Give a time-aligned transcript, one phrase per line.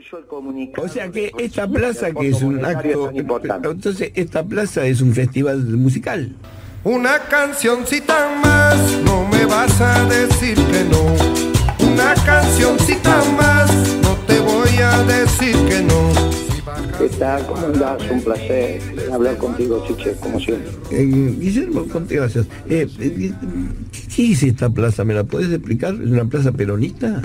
[0.00, 0.86] eso el comunicado.
[0.86, 5.58] O sea que esta plaza que es un acto entonces esta plaza es un festival
[5.76, 6.34] musical.
[6.82, 11.92] Una cancioncita más, no me vas a decir que no.
[11.92, 16.10] Una cancioncita más, no te voy a decir que no.
[16.98, 17.46] ¿Qué tal?
[17.46, 18.10] ¿Cómo andás?
[18.10, 18.80] Un placer
[19.12, 20.70] hablar contigo, Chiche, como siempre.
[20.90, 22.46] Eh, Guillermo, gracias.
[22.68, 23.32] Eh, eh,
[24.14, 25.04] ¿Qué es esta plaza?
[25.04, 25.94] ¿Me la puedes explicar?
[25.94, 27.20] ¿Es una plaza peronista?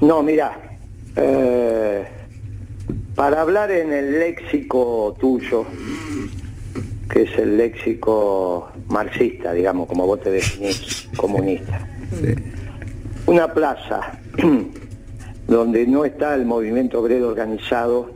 [0.00, 0.69] No, mira,
[1.16, 2.04] eh,
[3.14, 5.66] para hablar en el léxico tuyo,
[7.10, 11.86] que es el léxico marxista, digamos, como vos te definís, comunista.
[13.26, 14.18] Una plaza
[15.46, 18.10] donde no está el movimiento obrero organizado,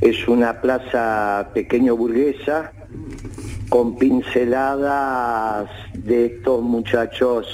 [0.00, 2.72] es una plaza pequeño burguesa
[3.68, 7.46] con pinceladas de estos muchachos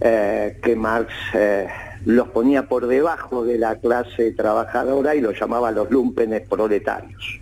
[0.00, 1.66] eh, que Marx eh,
[2.04, 7.40] los ponía por debajo de la clase trabajadora y los llamaba los lumpenes proletarios.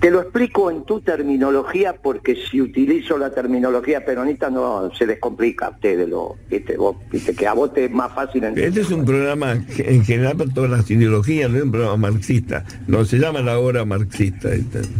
[0.00, 5.18] Te lo explico en tu terminología porque si utilizo la terminología peronista no se les
[5.18, 6.76] complica a ustedes, lo, ¿viste?
[6.76, 7.34] Vos, ¿viste?
[7.34, 8.68] que a vos te es más fácil entender.
[8.68, 12.64] Este es un programa en general para todas las ideologías, no es un programa marxista,
[12.86, 14.50] no se llama la hora marxista.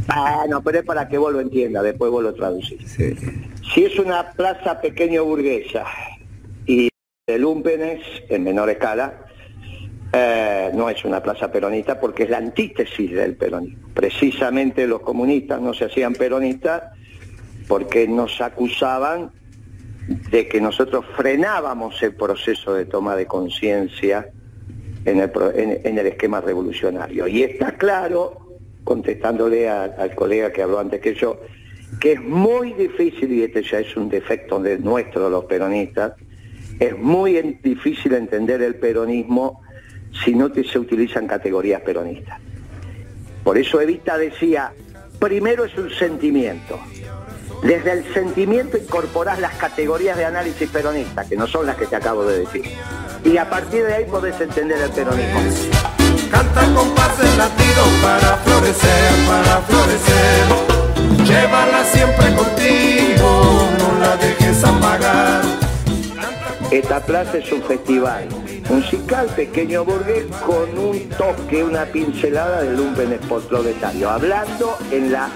[0.08, 2.96] Ah, no, pero es para que vos lo entiendas, después vos lo traducís.
[3.72, 5.84] Si es una plaza pequeño burguesa
[7.28, 9.26] de lumpenes en menor escala,
[10.14, 13.90] eh, no es una plaza peronista porque es la antítesis del peronismo.
[13.92, 16.84] Precisamente los comunistas no se hacían peronistas
[17.68, 19.30] porque nos acusaban
[20.30, 24.30] de que nosotros frenábamos el proceso de toma de conciencia
[25.04, 27.28] en el, esquema revolucionario.
[27.28, 31.38] Y está claro, contestándole al colega que habló antes que yo,
[32.00, 36.14] que es muy difícil, y este ya es un defecto de nuestro, los peronistas,
[36.78, 39.62] es muy difícil entender el peronismo
[40.24, 42.40] si no se utilizan categorías peronistas.
[43.44, 44.72] Por eso Evita decía,
[45.18, 46.78] primero es un sentimiento.
[47.62, 51.96] Desde el sentimiento incorporás las categorías de análisis peronista, que no son las que te
[51.96, 52.62] acabo de decir.
[53.24, 55.40] Y a partir de ahí podés entender el peronismo.
[66.78, 68.28] Esta plaza es un festival
[68.70, 73.18] musical pequeño burgués con un toque, una pincelada de lumpen
[73.48, 75.28] proletario, hablando en la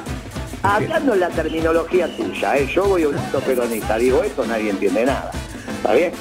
[0.62, 2.68] hablando en la terminología tuya, ¿eh?
[2.72, 5.32] yo voy a un acto peronista, digo esto, nadie entiende nada.
[5.78, 6.12] ¿Está bien?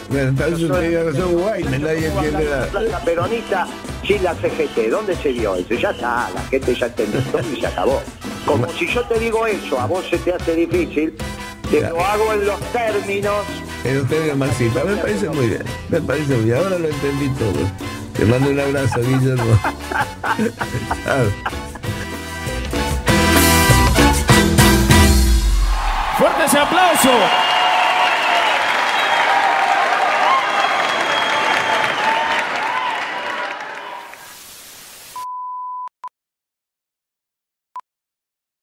[1.33, 2.81] Guay, nadie entiende nada.
[2.81, 3.67] La peronista
[4.03, 5.75] sin la CGT, ¿dónde se dio eso?
[5.75, 7.21] Ya está, la gente ya entendió
[7.55, 8.01] y se acabó.
[8.43, 11.13] Como si yo te digo eso, a vos se te hace difícil,
[11.69, 13.45] te lo hago en los términos
[13.83, 14.85] en los términos marxistas.
[14.85, 16.57] Me parece muy bien, me parece muy bien.
[16.57, 17.69] Ahora lo entendí todo.
[18.17, 19.59] Te mando un abrazo, Guillermo.
[26.17, 27.50] Fuerte ese aplauso.